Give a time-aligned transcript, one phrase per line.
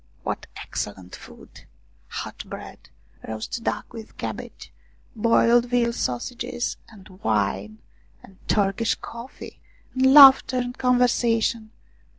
[0.23, 1.67] What excellent food!
[2.07, 2.89] Hot bread,
[3.27, 4.73] roast duck with cabbage,
[5.15, 7.77] boiled veal sausages, and wine!
[8.23, 9.61] And Turkish coffee!
[9.93, 11.69] And laughter and conversa tion